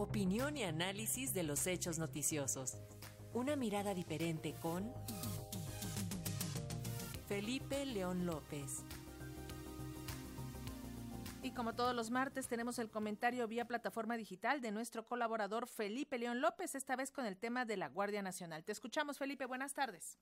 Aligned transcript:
Opinión 0.00 0.56
y 0.56 0.62
análisis 0.62 1.34
de 1.34 1.42
los 1.42 1.66
hechos 1.66 1.98
noticiosos. 1.98 2.78
Una 3.34 3.54
mirada 3.54 3.92
diferente 3.92 4.54
con 4.54 4.90
Felipe 7.28 7.84
León 7.84 8.24
López. 8.24 8.82
Y 11.42 11.52
como 11.52 11.74
todos 11.74 11.94
los 11.94 12.10
martes 12.10 12.48
tenemos 12.48 12.78
el 12.78 12.88
comentario 12.88 13.46
vía 13.46 13.66
plataforma 13.66 14.16
digital 14.16 14.62
de 14.62 14.70
nuestro 14.70 15.04
colaborador 15.04 15.68
Felipe 15.68 16.18
León 16.18 16.40
López, 16.40 16.74
esta 16.74 16.96
vez 16.96 17.10
con 17.10 17.26
el 17.26 17.36
tema 17.36 17.66
de 17.66 17.76
la 17.76 17.90
Guardia 17.90 18.22
Nacional. 18.22 18.64
Te 18.64 18.72
escuchamos, 18.72 19.18
Felipe. 19.18 19.44
Buenas 19.44 19.74
tardes. 19.74 20.18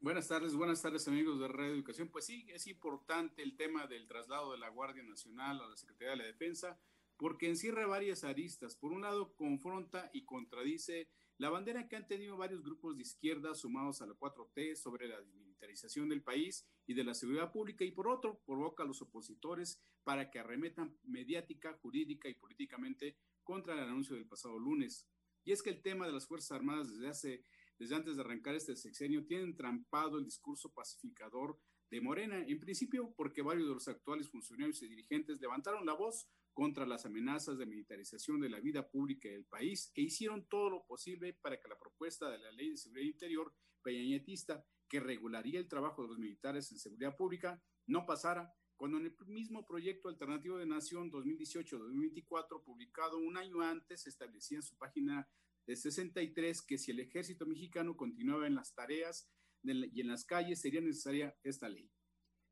Buenas 0.00 0.26
tardes, 0.26 0.54
buenas 0.54 0.80
tardes 0.80 1.06
amigos 1.06 1.38
de 1.38 1.48
Radio 1.48 1.74
Educación. 1.74 2.08
Pues 2.08 2.24
sí, 2.24 2.46
es 2.48 2.66
importante 2.66 3.42
el 3.42 3.58
tema 3.58 3.86
del 3.86 4.08
traslado 4.08 4.52
de 4.52 4.58
la 4.58 4.70
Guardia 4.70 5.02
Nacional 5.02 5.60
a 5.60 5.66
la 5.66 5.76
Secretaría 5.76 6.12
de 6.12 6.16
la 6.16 6.24
Defensa 6.24 6.78
porque 7.18 7.48
encierra 7.48 7.86
varias 7.86 8.24
aristas. 8.24 8.76
Por 8.76 8.92
un 8.92 9.02
lado, 9.02 9.34
confronta 9.34 10.10
y 10.14 10.24
contradice 10.24 11.08
la 11.36 11.50
bandera 11.50 11.88
que 11.88 11.96
han 11.96 12.06
tenido 12.06 12.36
varios 12.36 12.62
grupos 12.62 12.96
de 12.96 13.02
izquierda 13.02 13.54
sumados 13.54 14.00
a 14.00 14.06
la 14.06 14.14
4T 14.14 14.74
sobre 14.76 15.08
la 15.08 15.20
desmilitarización 15.20 16.08
del 16.08 16.22
país 16.22 16.66
y 16.86 16.94
de 16.94 17.04
la 17.04 17.14
seguridad 17.14 17.52
pública 17.52 17.84
y 17.84 17.92
por 17.92 18.08
otro, 18.08 18.40
provoca 18.46 18.84
a 18.84 18.86
los 18.86 19.02
opositores 19.02 19.80
para 20.04 20.30
que 20.30 20.38
arremetan 20.38 20.96
mediática, 21.04 21.74
jurídica 21.74 22.28
y 22.28 22.34
políticamente 22.34 23.16
contra 23.44 23.74
el 23.74 23.80
anuncio 23.80 24.16
del 24.16 24.26
pasado 24.26 24.58
lunes. 24.58 25.06
Y 25.44 25.52
es 25.52 25.62
que 25.62 25.70
el 25.70 25.82
tema 25.82 26.06
de 26.06 26.12
las 26.12 26.26
Fuerzas 26.26 26.52
Armadas 26.52 26.90
desde 26.90 27.08
hace 27.08 27.44
desde 27.78 27.94
antes 27.94 28.16
de 28.16 28.22
arrancar 28.22 28.54
este 28.56 28.74
sexenio 28.74 29.24
tiene 29.24 29.44
entrampado 29.44 30.18
el 30.18 30.24
discurso 30.24 30.72
pacificador 30.72 31.58
de 31.90 32.00
Morena, 32.00 32.44
en 32.46 32.58
principio 32.58 33.14
porque 33.16 33.40
varios 33.40 33.68
de 33.68 33.74
los 33.74 33.88
actuales 33.88 34.28
funcionarios 34.28 34.82
y 34.82 34.88
dirigentes 34.88 35.40
levantaron 35.40 35.86
la 35.86 35.94
voz 35.94 36.28
contra 36.58 36.84
las 36.84 37.06
amenazas 37.06 37.56
de 37.56 37.66
militarización 37.66 38.40
de 38.40 38.48
la 38.48 38.58
vida 38.58 38.90
pública 38.90 39.28
del 39.28 39.44
país 39.44 39.92
e 39.94 40.02
hicieron 40.02 40.48
todo 40.48 40.70
lo 40.70 40.84
posible 40.88 41.32
para 41.34 41.60
que 41.60 41.68
la 41.68 41.78
propuesta 41.78 42.28
de 42.28 42.38
la 42.38 42.50
Ley 42.50 42.70
de 42.70 42.76
Seguridad 42.76 43.06
Interior 43.06 43.54
peñañetista 43.80 44.66
que 44.88 44.98
regularía 44.98 45.60
el 45.60 45.68
trabajo 45.68 46.02
de 46.02 46.08
los 46.08 46.18
militares 46.18 46.72
en 46.72 46.80
seguridad 46.80 47.16
pública 47.16 47.62
no 47.86 48.06
pasara, 48.06 48.52
cuando 48.74 48.98
en 48.98 49.06
el 49.06 49.16
mismo 49.28 49.64
proyecto 49.68 50.08
alternativo 50.08 50.58
de 50.58 50.66
Nación 50.66 51.12
2018-2024, 51.12 52.64
publicado 52.64 53.18
un 53.18 53.36
año 53.36 53.60
antes, 53.60 54.08
establecía 54.08 54.58
en 54.58 54.62
su 54.62 54.76
página 54.76 55.28
de 55.64 55.76
63 55.76 56.60
que 56.62 56.76
si 56.76 56.90
el 56.90 56.98
ejército 56.98 57.46
mexicano 57.46 57.96
continuaba 57.96 58.48
en 58.48 58.56
las 58.56 58.74
tareas 58.74 59.30
y 59.62 60.00
en 60.00 60.08
las 60.08 60.24
calles 60.24 60.60
sería 60.60 60.80
necesaria 60.80 61.38
esta 61.44 61.68
ley 61.68 61.88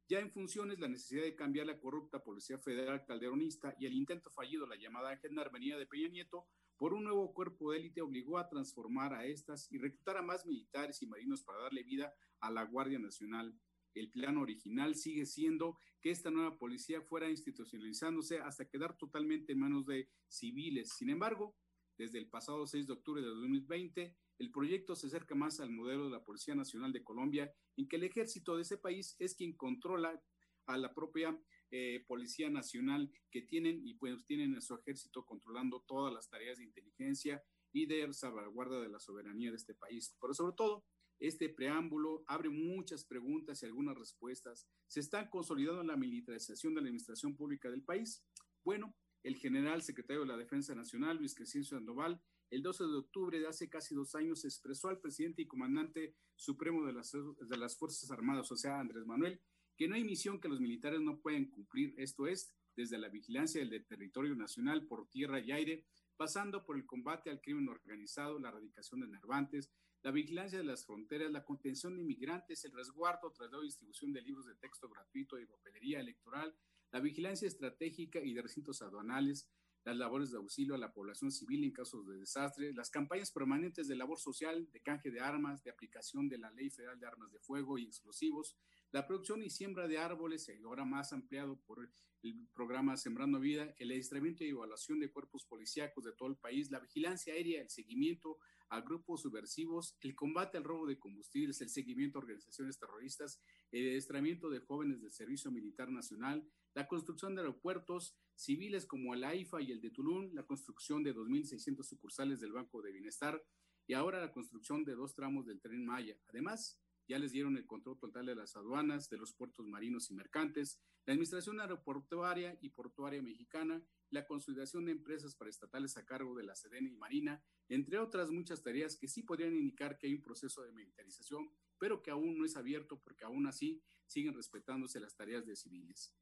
ya 0.09 0.21
en 0.21 0.31
funciones 0.31 0.79
la 0.79 0.89
necesidad 0.89 1.23
de 1.23 1.35
cambiar 1.35 1.67
la 1.67 1.79
corrupta 1.79 2.23
Policía 2.23 2.59
Federal 2.59 3.05
calderonista 3.05 3.75
y 3.79 3.87
el 3.87 3.95
intento 3.95 4.31
fallido, 4.31 4.67
la 4.67 4.77
llamada 4.77 5.17
gendarmería 5.17 5.77
de 5.77 5.87
Peña 5.87 6.09
Nieto, 6.09 6.47
por 6.77 6.93
un 6.93 7.05
nuevo 7.05 7.33
cuerpo 7.33 7.73
de 7.73 7.79
élite 7.79 8.03
obligó 8.03 8.39
a 8.39 8.49
transformar 8.49 9.15
a 9.15 9.25
estas 9.25 9.71
y 9.73 9.79
reclutar 9.79 10.19
a 10.19 10.23
más 10.23 10.47
militares 10.47 11.03
y 11.03 11.07
marinos 11.07 11.43
para 11.43 11.63
darle 11.63 11.83
vida 11.83 12.15
a 12.41 12.51
la 12.51 12.65
Guardia 12.65 12.99
Nacional. 12.99 13.59
El 13.95 14.11
plan 14.11 14.37
original 14.37 14.95
sigue 14.95 15.25
siendo 15.25 15.79
que 16.01 16.11
esta 16.11 16.31
nueva 16.31 16.59
policía 16.59 17.01
fuera 17.01 17.31
institucionalizándose 17.31 18.39
hasta 18.41 18.69
quedar 18.69 18.97
totalmente 18.97 19.53
en 19.53 19.61
manos 19.61 19.87
de 19.87 20.11
civiles. 20.29 20.91
Sin 20.91 21.09
embargo, 21.09 21.57
desde 21.97 22.19
el 22.19 22.29
pasado 22.29 22.67
6 22.67 22.87
de 22.87 22.93
octubre 22.93 23.23
de 23.23 23.29
2020, 23.29 24.17
el 24.39 24.51
proyecto 24.51 24.95
se 24.95 25.07
acerca 25.07 25.35
más 25.35 25.61
al 25.61 25.71
modelo 25.71 26.05
de 26.05 26.11
la 26.11 26.25
Policía 26.25 26.55
Nacional 26.55 26.93
de 26.93 27.03
Colombia, 27.03 27.53
en 27.77 27.89
que 27.89 27.97
el 27.97 28.05
ejército 28.05 28.57
de 28.57 28.63
ese 28.63 28.79
país 28.79 29.17
es 29.19 29.35
quien 29.35 29.57
controla 29.57 30.21
a 30.67 30.77
la 30.77 30.95
propia 30.95 31.39
eh, 31.71 32.05
Policía 32.07 32.51
Nacional 32.51 33.11
que 33.31 33.43
tienen 33.43 33.81
y 33.87 33.95
pues 33.95 34.25
tienen 34.27 34.55
en 34.55 34.63
su 34.63 34.75
ejército 34.75 35.25
controlando 35.25 35.85
todas 35.87 36.13
las 36.13 36.29
tareas 36.29 36.59
de 36.59 36.65
inteligencia 36.65 37.43
y 37.73 37.87
de 37.87 38.13
salvaguarda 38.13 38.81
de 38.81 38.89
la 38.89 39.01
soberanía 39.01 39.51
de 39.51 39.57
este 39.57 39.75
país. 39.75 40.17
Pero 40.21 40.35
sobre 40.35 40.55
todo, 40.57 40.85
este 41.19 41.49
preámbulo 41.49 42.25
abre 42.27 42.51
muchas 42.51 43.05
preguntas 43.05 43.63
y 43.63 43.67
algunas 43.67 43.97
respuestas. 43.97 44.69
¿Se 44.87 45.01
está 45.01 45.31
consolidando 45.31 45.83
la 45.83 45.97
militarización 45.97 46.75
de 46.75 46.83
la 46.83 46.87
administración 46.89 47.37
pública 47.37 47.71
del 47.71 47.83
país? 47.83 48.25
Bueno, 48.65 48.95
el 49.27 49.37
general 49.37 49.83
secretario 49.83 50.23
de 50.23 50.29
la 50.29 50.37
Defensa 50.37 50.73
Nacional, 50.77 51.17
Luis 51.17 51.35
Crescencio 51.35 51.77
Sandoval, 51.77 52.23
el 52.49 52.63
12 52.63 52.85
de 52.85 52.97
octubre 52.97 53.41
de 53.41 53.49
hace 53.49 53.69
casi 53.69 53.93
dos 53.93 54.15
años 54.15 54.45
expresó 54.45 54.89
al 54.89 55.01
presidente 55.01 55.43
y 55.43 55.49
comandante 55.49 56.15
supremo 56.37 56.87
de 56.87 56.93
las, 56.93 57.11
de 57.13 57.57
las 57.57 57.77
Fuerzas 57.77 58.09
Armadas, 58.13 58.53
o 58.53 58.57
sea, 58.57 58.79
Andrés 58.79 59.05
Manuel, 59.05 59.41
que 59.77 59.89
no 59.89 59.97
hay 59.97 60.05
misión 60.05 60.41
que 60.41 60.49
los 60.49 60.61
militares 60.61 61.01
no 61.01 61.19
pueden 61.19 61.51
cumplir, 61.51 61.93
esto 61.99 62.29
es, 62.29 62.55
desde 62.77 62.99
la 62.99 63.09
vigilancia 63.09 63.67
del 63.67 63.85
territorio 63.85 64.37
nacional 64.37 64.87
por 64.87 65.09
tierra 65.09 65.41
y 65.41 65.51
aire, 65.51 65.85
pasando 66.17 66.65
por 66.65 66.77
el 66.77 66.87
combate 66.87 67.29
al 67.29 67.41
crimen 67.41 67.69
organizado, 67.69 68.39
la 68.39 68.51
erradicación 68.51 69.01
de 69.01 69.09
nervantes, 69.09 69.73
la 70.03 70.13
vigilancia 70.13 70.59
de 70.59 70.65
las 70.65 70.87
fronteras, 70.87 71.33
la 71.33 71.45
contención 71.45 71.97
de 71.97 72.03
inmigrantes, 72.03 72.65
el 72.65 72.71
resguardo, 72.71 73.33
traslado 73.33 73.65
y 73.65 73.67
distribución 73.67 74.13
de 74.13 74.23
libros 74.23 74.47
de 74.47 74.55
texto 74.55 74.89
gratuito 74.89 75.37
y 75.37 75.47
papelería 75.47 75.99
electoral, 75.99 76.55
la 76.97 77.03
vigilancia 77.03 77.47
estratégica 77.47 78.21
y 78.21 78.33
de 78.33 78.41
recintos 78.41 78.81
aduanales, 78.81 79.51
las 79.85 79.99
labores 79.99 80.31
de 80.31 80.39
auxilio 80.39 80.75
a 80.75 80.79
la 80.79 80.95
población 80.95 81.31
civil 81.31 81.63
en 81.63 81.71
casos 81.71 82.07
de 82.07 82.17
desastre, 82.17 82.73
las 82.73 82.89
campañas 82.89 83.31
permanentes 83.31 83.87
de 83.87 83.97
labor 83.97 84.19
social, 84.19 84.67
de 84.73 84.81
canje 84.81 85.11
de 85.11 85.21
armas, 85.21 85.63
de 85.63 85.71
aplicación 85.71 86.27
de 86.31 86.39
la 86.39 86.51
Ley 86.53 86.71
Federal 86.71 86.99
de 86.99 87.07
Armas 87.07 87.31
de 87.33 87.39
Fuego 87.39 87.77
y 87.77 87.85
Explosivos, 87.85 88.57
la 88.93 89.07
producción 89.07 89.43
y 89.43 89.51
siembra 89.51 89.89
de 89.89 89.99
árboles, 89.99 90.51
ahora 90.65 90.85
más 90.85 91.13
ampliado 91.13 91.61
por 91.67 91.89
el 92.23 92.49
programa 92.53 92.97
Sembrando 92.97 93.39
Vida, 93.39 93.75
el 93.79 93.91
adiestramiento 93.91 94.45
y 94.45 94.49
evaluación 94.49 95.01
de 95.01 95.11
cuerpos 95.11 95.45
policíacos 95.45 96.05
de 96.05 96.13
todo 96.13 96.29
el 96.29 96.37
país, 96.37 96.71
la 96.71 96.81
vigilancia 96.81 97.35
aérea, 97.35 97.63
el 97.63 97.71
seguimiento 97.71 98.39
a 98.69 98.81
grupos 98.81 99.23
subversivos, 99.23 99.97
el 100.01 100.15
combate 100.15 100.59
al 100.59 100.65
robo 100.65 100.87
de 100.87 100.99
combustibles, 100.99 101.61
el 101.61 101.69
seguimiento 101.69 102.19
a 102.19 102.23
organizaciones 102.23 102.79
terroristas, 102.79 103.41
el 103.71 103.89
adiestramiento 103.89 104.51
de 104.51 104.61
jóvenes 104.61 105.03
del 105.03 105.13
Servicio 105.13 105.51
Militar 105.53 105.91
Nacional, 105.91 106.49
la 106.75 106.89
construcción 106.89 107.35
de 107.35 107.43
aeropuertos 107.43 108.17
civiles 108.35 108.87
como 108.87 109.15
el 109.15 109.25
AIFA 109.25 109.63
y 109.63 109.73
el 109.73 109.81
de 109.81 109.91
Tulum, 109.91 110.31
la 110.35 110.45
construcción 110.45 111.03
de 111.03 111.15
2.600 111.15 111.85
sucursales 111.85 112.41
del 112.41 112.53
Banco 112.53 112.83
de 112.83 112.93
Bienestar 112.93 113.43
y 113.87 113.95
ahora 113.95 114.21
la 114.21 114.33
construcción 114.33 114.85
de 114.85 114.95
dos 114.95 115.15
tramos 115.15 115.47
del 115.47 115.61
tren 115.61 115.87
Maya. 115.87 116.19
Además, 116.29 116.81
ya 117.09 117.19
les 117.19 117.33
dieron 117.33 117.57
el 117.57 117.67
control 117.67 117.99
total 117.99 118.27
de 118.27 118.35
las 118.35 118.57
aduanas, 118.57 119.09
de 119.09 119.17
los 119.17 119.33
puertos 119.33 119.67
marinos 119.67 120.11
y 120.11 120.15
mercantes, 120.15 120.81
la 121.05 121.13
administración 121.13 121.61
aeroportuaria 121.61 122.59
y 122.61 122.71
portuaria 122.71 123.23
mexicana, 123.23 123.83
la 124.11 124.27
consolidación 124.27 124.87
de 124.87 124.93
empresas 124.93 125.35
paraestatales 125.35 125.97
a 125.97 126.05
cargo 126.05 126.35
de 126.35 126.45
la 126.45 126.57
Sedena 126.57 126.89
y 126.89 126.97
Marina, 126.97 127.43
entre 127.69 127.99
otras 127.99 128.31
muchas 128.31 128.63
tareas 128.63 128.97
que 128.97 129.09
sí 129.09 129.23
podrían 129.23 129.55
indicar 129.57 129.99
que 129.99 130.07
hay 130.07 130.15
un 130.15 130.23
proceso 130.23 130.63
de 130.63 130.73
militarización, 130.73 131.51
pero 131.79 132.03
que 132.03 132.11
aún 132.11 132.39
no 132.39 132.45
es 132.45 132.57
abierto 132.57 133.01
porque 133.01 133.25
aún 133.25 133.47
así 133.47 133.83
siguen 134.07 134.35
respetándose 134.35 135.01
las 135.01 135.17
tareas 135.17 135.47
de 135.47 135.57
civiles. 135.57 136.15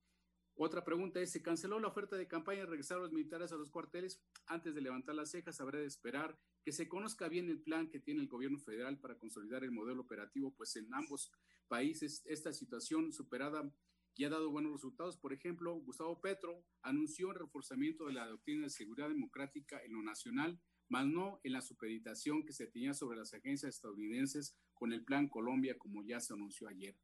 Otra 0.57 0.85
pregunta 0.85 1.21
es, 1.21 1.33
¿se 1.33 1.43
canceló 1.43 1.81
la 1.81 1.89
oferta 1.89 2.17
de 2.17 2.29
campaña 2.29 2.61
de 2.61 2.67
regresar 2.67 2.99
a 2.99 3.01
los 3.01 3.13
militares 3.13 3.51
a 3.51 3.57
los 3.57 3.71
cuarteles? 3.71 4.23
Antes 4.47 4.75
de 4.77 4.83
levantar 4.83 5.17
las 5.17 5.33
cejas, 5.33 5.61
habrá 5.61 5.81
de 5.81 5.87
esperar 5.87 6.39
que 6.63 6.71
se 6.71 6.89
conozca 6.89 7.29
bien 7.29 7.49
el 7.49 7.61
plan 7.61 7.91
que 7.91 7.99
tiene 7.99 8.21
el 8.21 8.29
gobierno 8.29 8.61
federal 8.61 9.01
para 9.01 9.19
consolidar 9.19 9.65
el 9.65 9.73
modelo 9.73 10.03
operativo, 10.03 10.55
pues 10.55 10.77
en 10.77 10.95
ambos 10.95 11.33
países 11.67 12.23
esta 12.27 12.53
situación 12.53 13.13
superada 13.13 13.69
ya 14.17 14.29
ha 14.29 14.31
dado 14.31 14.51
buenos 14.51 14.73
resultados. 14.73 15.17
Por 15.17 15.33
ejemplo, 15.33 15.75
Gustavo 15.75 16.21
Petro 16.21 16.65
anunció 16.83 17.33
el 17.33 17.39
reforzamiento 17.41 18.07
de 18.07 18.13
la 18.13 18.29
doctrina 18.29 18.65
de 18.65 18.71
seguridad 18.71 19.09
democrática 19.09 19.83
en 19.83 19.95
lo 19.95 20.03
nacional, 20.03 20.61
más 20.89 21.07
no 21.07 21.41
en 21.43 21.53
la 21.53 21.63
supeditación 21.63 22.45
que 22.45 22.53
se 22.53 22.69
tenía 22.69 22.95
sobre 22.95 23.19
las 23.19 23.35
agencias 23.35 23.75
estadounidenses 23.75 24.57
con 24.73 24.93
el 24.93 25.05
Plan 25.05 25.29
Colombia, 25.29 25.77
como 25.79 26.05
ya 26.05 26.21
se 26.21 26.33
anunció 26.33 26.69
ayer. 26.69 26.97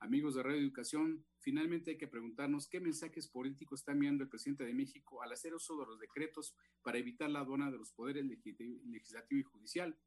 Amigos 0.00 0.36
de 0.36 0.44
Radio 0.44 0.60
Educación, 0.60 1.26
finalmente 1.40 1.90
hay 1.90 1.98
que 1.98 2.06
preguntarnos 2.06 2.68
qué 2.68 2.78
mensajes 2.78 3.26
políticos 3.26 3.80
está 3.80 3.92
enviando 3.92 4.22
el 4.22 4.30
presidente 4.30 4.64
de 4.64 4.72
México 4.72 5.22
al 5.22 5.32
hacer 5.32 5.52
uso 5.54 5.76
de 5.76 5.86
los 5.86 5.98
decretos 5.98 6.54
para 6.82 6.98
evitar 6.98 7.28
la 7.28 7.40
aduana 7.40 7.68
de 7.72 7.78
los 7.78 7.92
poderes 7.92 8.24
legislativo 8.24 9.40
y 9.40 9.42
judicial. 9.42 9.98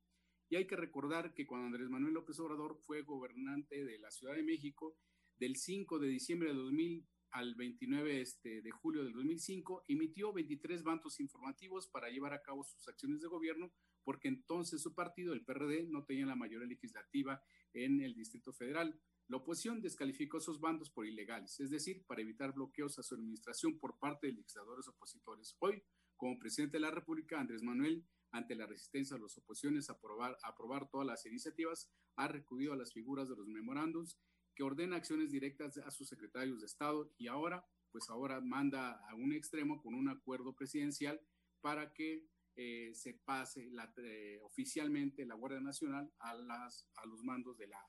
Y 0.50 0.56
hay 0.56 0.66
que 0.66 0.78
recordar 0.78 1.34
que 1.34 1.46
cuando 1.46 1.68
Andrés 1.68 1.90
Manuel 1.90 2.14
López 2.14 2.40
Obrador 2.40 2.78
fue 2.78 3.02
gobernante 3.02 3.84
de 3.84 4.00
la 4.00 4.12
Ciudad 4.12 4.34
de 4.36 4.44
México, 4.44 4.96
del 5.38 5.58
5 5.58 6.00
de 6.00 6.08
diciembre 6.08 6.50
de 6.50 6.56
2000 6.56 7.08
al 7.32 7.56
29 7.56 8.22
este, 8.22 8.62
de 8.62 8.72
julio 8.72 9.04
del 9.04 9.14
2005, 9.14 9.86
emitió 9.90 10.32
23 10.32 10.84
bandos 10.84 11.20
informativos 11.20 11.88
para 11.88 12.10
llevar 12.10 12.34
a 12.34 12.42
cabo 12.42 12.64
sus 12.64 12.88
acciones 12.88 13.22
de 13.22 13.28
gobierno, 13.28 13.74
porque 14.04 14.30
entonces 14.30 14.82
su 14.82 14.94
partido, 14.94 15.34
el 15.34 15.44
PRD, 15.44 15.88
no 15.88 16.06
tenía 16.06 16.26
la 16.26 16.36
mayoría 16.36 16.68
legislativa 16.68 17.42
en 17.74 18.02
el 18.02 18.14
Distrito 18.14 18.54
Federal. 18.54 19.00
La 19.32 19.38
oposición 19.38 19.82
descalificó 19.82 20.40
esos 20.40 20.60
bandos 20.60 20.90
por 20.90 21.08
ilegales, 21.08 21.58
es 21.62 21.70
decir, 21.70 22.04
para 22.06 22.20
evitar 22.20 22.54
bloqueos 22.54 23.00
a 23.00 23.04
su 23.04 23.16
administración 23.16 23.80
por 23.80 23.98
parte 23.98 24.28
de 24.28 24.34
legisladores 24.34 24.90
opositores. 24.90 25.56
Hoy, 25.60 25.82
como 26.18 26.38
presidente 26.38 26.76
de 26.76 26.82
la 26.82 26.92
República, 26.92 27.40
Andrés 27.40 27.64
Manuel, 27.64 28.06
ante 28.34 28.56
la 28.56 28.66
resistencia 28.66 29.16
de 29.16 29.24
las 29.24 29.38
oposiciones 29.38 29.90
a 29.90 29.94
aprobar, 29.94 30.38
a 30.44 30.90
todas 30.90 31.08
las 31.08 31.26
iniciativas, 31.26 31.90
ha 32.18 32.28
recurrido 32.28 32.74
a 32.74 32.76
las 32.76 32.92
figuras 32.92 33.30
de 33.30 33.38
los 33.38 33.48
memorándums 33.48 34.20
que 34.54 34.64
ordena 34.64 34.98
acciones 34.98 35.32
directas 35.32 35.78
a 35.78 35.92
sus 35.92 36.10
secretarios 36.10 36.60
de 36.60 36.66
Estado 36.66 37.10
y 37.18 37.28
ahora, 37.28 37.66
pues 37.90 38.10
ahora 38.10 38.42
manda 38.42 39.00
a 39.10 39.16
un 39.16 39.32
extremo 39.32 39.82
con 39.82 39.94
un 39.94 40.10
acuerdo 40.10 40.54
presidencial 40.54 41.22
para 41.62 41.94
que 41.94 42.28
eh, 42.58 42.92
se 42.94 43.14
pase 43.14 43.72
eh, 44.04 44.40
oficialmente 44.44 45.26
la 45.26 45.36
Guardia 45.36 45.62
Nacional 45.62 46.12
a, 46.20 46.34
las, 46.34 46.86
a 46.98 47.06
los 47.06 47.24
mandos 47.24 47.58
de 47.58 47.68
la 47.68 47.80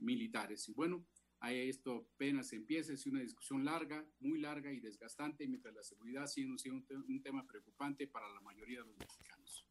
militares. 0.00 0.68
Y 0.68 0.72
bueno, 0.72 1.06
ahí 1.40 1.68
esto 1.68 2.08
apenas 2.14 2.52
empieza, 2.52 2.92
es 2.92 3.06
una 3.06 3.20
discusión 3.20 3.64
larga, 3.64 4.06
muy 4.20 4.40
larga 4.40 4.72
y 4.72 4.80
desgastante, 4.80 5.46
mientras 5.48 5.74
la 5.74 5.82
seguridad 5.82 6.26
sigue 6.26 6.56
siendo 6.58 6.84
un, 6.90 7.04
un 7.08 7.22
tema 7.22 7.46
preocupante 7.46 8.06
para 8.06 8.28
la 8.28 8.40
mayoría 8.40 8.80
de 8.80 8.86
los 8.86 8.98
mexicanos. 8.98 9.66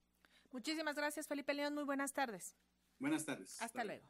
Muchísimas 0.51 0.95
gracias, 0.95 1.27
Felipe 1.27 1.53
León. 1.53 1.75
Muy 1.75 1.83
buenas 1.83 2.13
tardes. 2.13 2.55
Buenas 2.97 3.25
tardes. 3.25 3.61
Hasta, 3.61 3.83
luego. 3.83 4.09